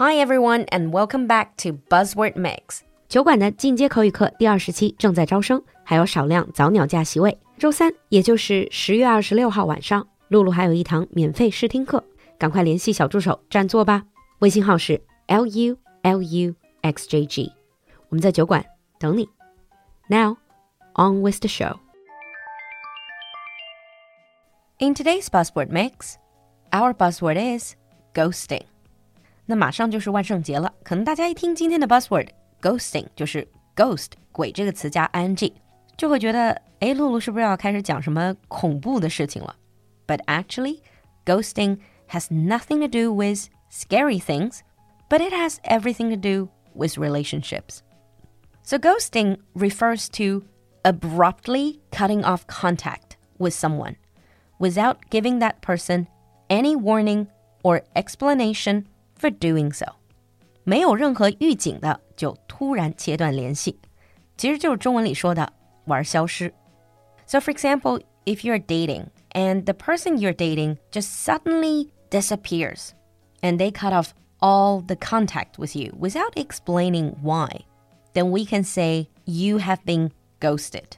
[0.00, 2.82] Hi everyone and welcome back to Buzzword Mix。
[3.08, 7.36] 酒馆的进阶口语课第二十期正在招生，还有少量早鸟价席位。
[7.58, 12.04] 周三，也就是十月二十六号晚上，璐璐还有一堂免费试听课，
[12.38, 14.04] 赶快联系小助手占座吧。
[14.38, 17.52] 微信号是 l u l u x j g，
[18.08, 18.64] 我们在酒馆
[19.00, 19.28] 等你。
[20.06, 20.36] Now
[20.94, 21.78] on with the show.
[24.78, 26.14] In today's buzzword mix,
[26.70, 27.74] our buzzword is
[28.14, 28.62] ghosting.
[29.50, 32.28] 那马上就是万圣节了，可能大家一听今天的 buzzword
[32.60, 35.50] ghosting，就是 ghost 鬼这个词加 ing，
[35.96, 39.56] 就会觉得哎，璐璐是不是要开始讲什么恐怖的事情了
[40.06, 40.80] ？But actually,
[41.24, 41.78] ghosting
[42.10, 44.58] has nothing to do with scary things,
[45.08, 47.78] but it has everything to do with relationships.
[48.62, 50.44] So ghosting refers to
[50.82, 53.96] abruptly cutting off contact with someone
[54.58, 56.06] without giving that person
[56.50, 57.28] any warning
[57.62, 58.86] or explanation
[59.19, 59.85] for doing so，
[60.63, 63.79] 没有任何预警的就突然切断联系，
[64.37, 65.51] 其实就是中文里说的
[65.85, 66.53] 玩消失。
[67.25, 72.89] So for example, if you're dating and the person you're dating just suddenly disappears
[73.41, 77.65] and they cut off all the contact with you without explaining why,
[78.13, 80.97] then we can say you have been ghosted.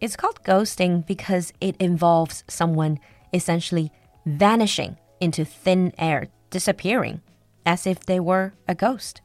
[0.00, 2.98] It's called ghosting because it involves someone
[3.32, 3.90] essentially
[4.24, 7.20] vanishing into thin air disappearing,
[7.64, 9.20] as if they were a ghost.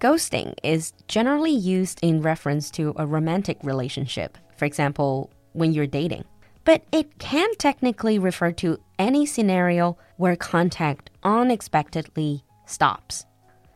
[0.00, 6.24] Ghosting is generally used in reference to a romantic relationship, for example, when you're dating.
[6.64, 13.22] But it can technically refer to any scenario where contact unexpectedly stops.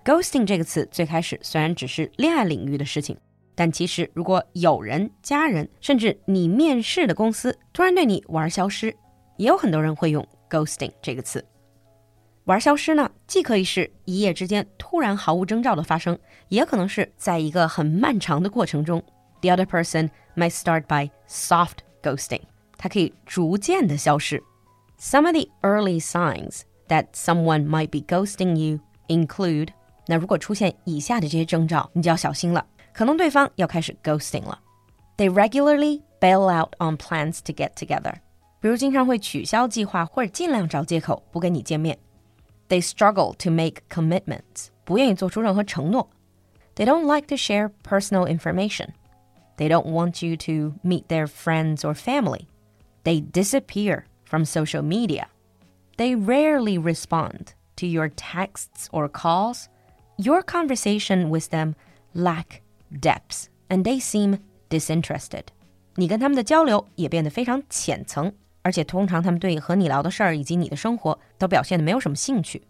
[0.05, 3.17] Ghosting 这个词最开始虽然只是恋爱领域的事情，
[3.55, 8.95] 但其实如果有人、家人，甚至你面试的公司突然对你玩消失，
[9.37, 11.45] 也有很多人会用 ghosting 这个词。
[12.45, 16.19] 玩消失呢，既可以是一夜之间突然毫无征兆的发生，
[16.49, 19.03] 也可能是在一个很漫长的过程中。
[19.43, 22.41] The other person might start by soft ghosting，
[22.79, 24.43] 它可以逐渐的消失。
[24.99, 29.69] Some of the early signs that someone might be ghosting you include，
[30.07, 34.59] 那如果出现以下的这些征兆，你就要小心了，可能对方要开始 ghosting 了。
[35.19, 38.15] They regularly bail out on plans to get together，
[38.61, 41.99] 比如经常会取消计划或者尽量找借口不跟你见面。
[42.73, 44.71] they struggle to make commitments.
[44.87, 48.95] They don't like to share personal information.
[49.57, 52.49] They don't want you to meet their friends or family.
[53.05, 55.29] They disappear from social media.
[55.97, 59.69] They rarely respond to your texts or calls.
[60.17, 61.75] Your conversation with them
[62.15, 62.63] lack
[63.01, 64.39] depth and they seem
[64.71, 65.47] disinterested.
[65.97, 68.33] 你跟他们的交流也变得非常浅层，
[68.63, 72.63] 而且通常他们对和你聊的事儿以及你的生活都表现的没有什么兴趣。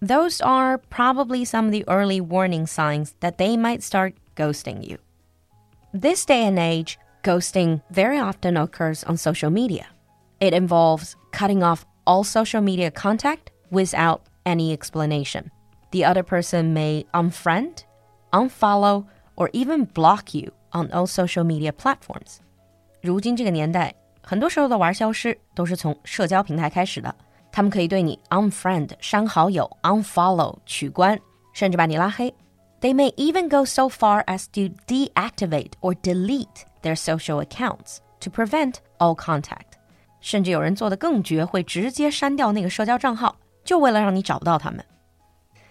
[0.00, 4.98] Those are probably some of the early warning signs that they might start ghosting you.
[5.92, 9.86] This day and age, ghosting very often occurs on social media.
[10.38, 15.50] It involves cutting off all social media contact without any explanation.
[15.92, 17.84] The other person may unfriend,
[18.32, 19.06] unfollow,
[19.36, 22.40] or even block you on all social media platforms.
[23.00, 27.14] 如今这个年代， 很多时候的玩消失都是从社交平台开始的。
[27.52, 31.18] 他们可以对你 unfriend 删好友，unfollow 取关，
[31.54, 32.34] 甚至把你拉黑。
[32.80, 38.74] They may even go so far as to deactivate or delete their social accounts to prevent
[38.98, 39.76] all contact。
[40.20, 44.84] 甚至有人做的更绝，会直接删掉那个社交账号，就为了让你找不到他们。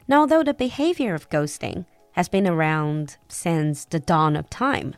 [0.08, 1.86] Now, though the behavior of ghosting
[2.16, 4.94] has been around since the dawn of time,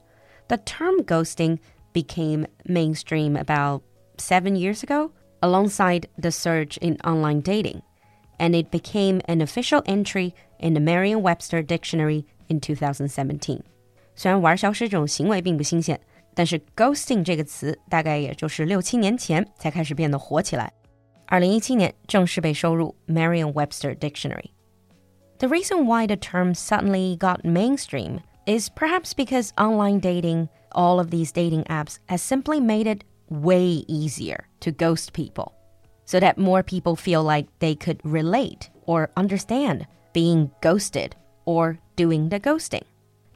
[0.48, 1.58] the term ghosting
[1.94, 3.82] became mainstream about
[4.18, 7.82] seven years ago alongside the surge in online dating,
[8.40, 13.62] and it became an official entry in the Merriam-Webster dictionary in 2017.
[14.16, 16.00] 虽然玩消失这种行为并不新鲜，
[16.34, 20.72] 但是 ghosting 这个词大概也就是六七年前才开始变得火起来。
[21.28, 24.52] 二零一七年正式被收入 Merriam-Webster dictionary.
[25.40, 31.10] The reason why the term suddenly got mainstream is perhaps because online dating, all of
[31.10, 35.54] these dating apps, has simply made it way easier to ghost people
[36.06, 41.12] so that more people feel like they could relate or understand being ghosted
[41.46, 42.84] or doing the ghosting.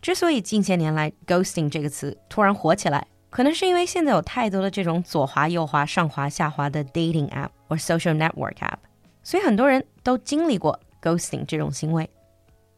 [0.02, 8.78] 之所以近些年来 “ghosting” 这个词突然火起来，可能是因为现在有太多的这种左滑右滑、上滑下滑的 dating app 或 social network app，
[9.24, 12.10] 所以很多人都经历过 ghosting 这种行为。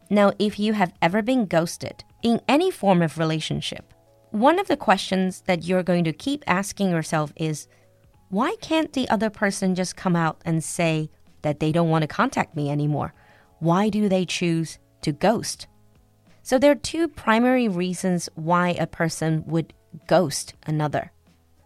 [0.10, 3.84] Now, if you have ever been ghosted in any form of relationship,
[4.32, 7.68] one of the questions that you're going to keep asking yourself is
[8.30, 11.10] why can't the other person just come out and say
[11.44, 13.14] that they don't want to contact me anymore?
[13.64, 15.68] why do they choose to ghost?
[16.42, 19.74] So there are two primary reasons why a person would
[20.06, 21.14] ghost another.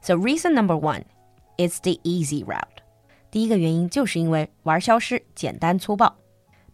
[0.02, 1.06] So reason number one
[1.58, 2.82] is the easy route.
[3.32, 6.16] 第一个原因就是因为玩消失简单粗暴。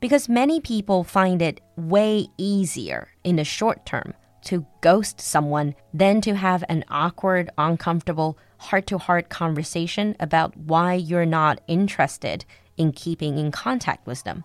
[0.02, 4.14] Because many people find it way easier in the short term
[4.49, 10.95] to ghost someone than to have an awkward, uncomfortable, heart to heart conversation about why
[10.95, 12.47] you're not interested
[12.79, 14.43] in keeping in contact with them.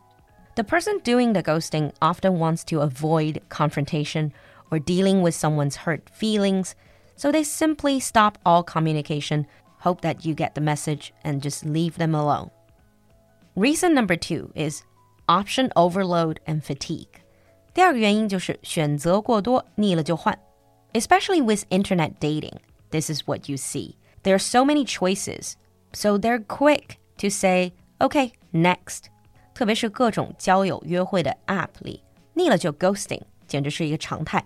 [0.55, 4.33] The person doing the ghosting often wants to avoid confrontation
[4.69, 6.75] or dealing with someone's hurt feelings,
[7.15, 9.47] so they simply stop all communication,
[9.79, 12.51] hope that you get the message, and just leave them alone.
[13.55, 14.83] Reason number two is
[15.29, 17.22] option overload and fatigue.
[17.74, 20.38] 第二个原因就是选择过多，腻了就换。
[20.92, 22.56] Especially with internet dating,
[22.90, 23.94] this is what you see.
[24.22, 25.52] There are so many choices,
[25.92, 29.04] so they're quick to say, "Okay, next."
[29.54, 32.02] 特别是各种交友约会的 App 里，
[32.34, 34.44] 腻了就 ghosting，简直是一个常态。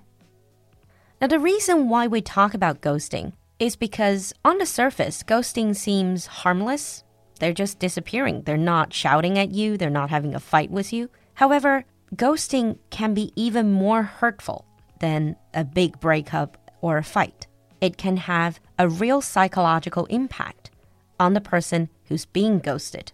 [1.21, 6.27] Now, the reason why we talk about ghosting is because on the surface, ghosting seems
[6.43, 7.01] harmless.
[7.39, 8.43] They're just disappearing.
[8.45, 9.77] They're not shouting at you.
[9.77, 11.09] They're not having a fight with you.
[11.35, 11.85] However,
[12.16, 14.66] ghosting can be even more hurtful
[15.00, 17.48] than a big breakup or a fight.
[17.82, 20.72] It can have a real psychological impact
[21.20, 23.12] on the person who's being ghosted.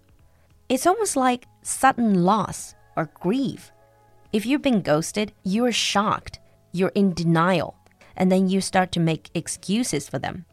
[0.70, 3.72] It's almost like sudden loss or grief.
[4.32, 6.40] If you've been ghosted, you're shocked,
[6.72, 7.76] you're in denial,
[8.16, 10.46] and then you start to make excuses for them.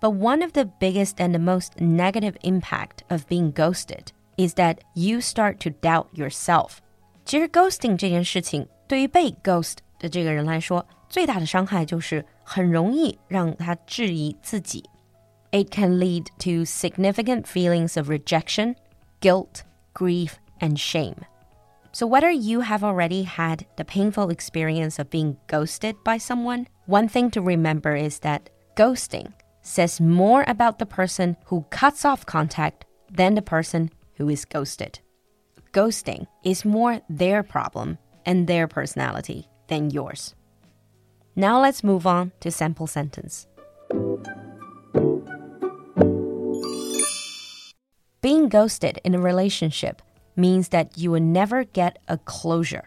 [0.00, 4.84] But one of the biggest and the most negative impact of being ghosted is that
[4.94, 6.82] you start to doubt yourself.
[7.25, 14.83] 其实 ghosting 这件事情对于被 ghost 的这个人来说，最大的伤害就是很容易让他质疑自己。
[15.51, 18.75] It can lead to significant feelings of rejection,
[19.19, 19.61] guilt,
[19.93, 21.17] grief, and shame.
[21.93, 27.09] So, whether you have already had the painful experience of being ghosted by someone, one
[27.09, 32.85] thing to remember is that ghosting says more about the person who cuts off contact
[33.13, 35.01] than the person who is ghosted.
[35.76, 40.34] ghosting is more their problem and their personality than yours.
[41.36, 43.46] Now let's move on to sample sentence.
[48.22, 50.00] Being ghosted in a relationship
[50.34, 52.84] means that you will never get a closure.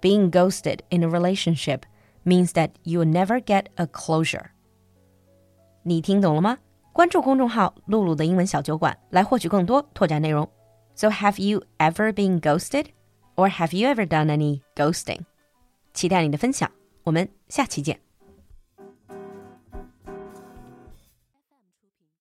[0.00, 1.84] Being ghosted in a relationship
[2.24, 4.52] means that you will never get a closure.
[5.82, 6.58] 你听懂了吗？
[6.92, 10.48] 关注公众号“璐璐的英文小酒馆”，来获取更多拓展内容。
[10.99, 12.87] So have you ever been ghosted,
[13.35, 15.21] or have you ever done any ghosting?
[15.93, 16.71] 期待你的分享，
[17.03, 17.99] 我们下期见。